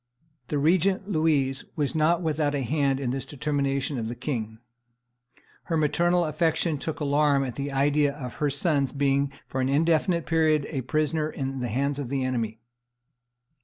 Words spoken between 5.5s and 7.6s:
her maternal affection took alarm at